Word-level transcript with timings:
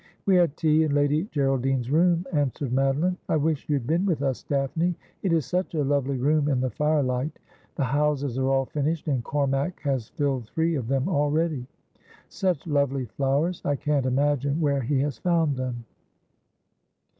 'We 0.25 0.35
had 0.35 0.57
tea 0.57 0.83
in 0.83 0.95
Lady 0.95 1.25
Geraldine's 1.25 1.91
room,' 1.91 2.25
answered 2.33 2.71
Madoline.' 2.73 3.17
I 3.29 3.37
wish 3.37 3.69
you 3.69 3.75
had 3.75 3.85
been 3.85 4.03
with 4.07 4.23
us. 4.23 4.41
Daphne. 4.41 4.95
It 5.21 5.31
is 5.31 5.45
such 5.45 5.75
a 5.75 5.83
lovely 5.83 6.17
room 6.17 6.47
in 6.49 6.59
the 6.59 6.71
firelight. 6.71 7.37
The 7.75 7.83
houses 7.83 8.39
are 8.39 8.47
all 8.49 8.65
finished, 8.65 9.07
and 9.07 9.23
Cormack 9.23 9.79
has 9.81 10.09
filled 10.09 10.47
three 10.47 10.73
of 10.73 10.87
them 10.87 11.07
already. 11.07 11.67
Such 12.29 12.65
lovely 12.65 13.05
flowers! 13.05 13.61
I 13.63 13.75
can't 13.75 14.07
imagine 14.07 14.59
where 14.59 14.81
he 14.81 15.01
has 15.01 15.19
found 15.19 15.55
them.' 15.57 15.85